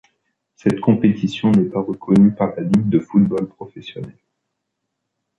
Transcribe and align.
Cette 0.55 0.79
compétition 0.79 1.51
n'est 1.51 1.69
pas 1.69 1.79
reconnue 1.79 2.31
par 2.33 2.55
la 2.57 2.63
Ligue 2.63 2.89
de 2.89 2.97
football 2.97 3.47
professionnel. 3.47 4.17